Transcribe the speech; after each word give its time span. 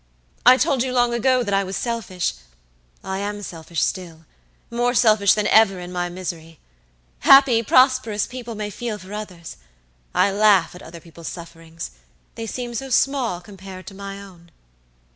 I 0.47 0.57
told 0.57 0.81
you 0.81 0.91
long 0.93 1.13
ago 1.13 1.43
that 1.43 1.53
I 1.53 1.63
was 1.63 1.75
selfish; 1.77 2.33
I 3.03 3.19
am 3.19 3.43
selfish 3.43 3.83
stillmore 3.83 4.95
selfish 4.95 5.35
than 5.35 5.45
ever 5.45 5.79
in 5.79 5.91
my 5.91 6.09
misery. 6.09 6.59
Happy, 7.19 7.61
prosperous 7.61 8.25
people 8.25 8.55
may 8.55 8.71
feel 8.71 8.97
for 8.97 9.13
others. 9.13 9.57
I 10.15 10.31
laugh 10.31 10.73
at 10.73 10.81
other 10.81 11.01
people's 11.01 11.27
sufferings; 11.27 11.91
they 12.33 12.47
seem 12.47 12.73
so 12.73 12.89
small 12.89 13.41
compared 13.41 13.85
to 13.85 13.93
my 13.93 14.19
own." 14.19 14.49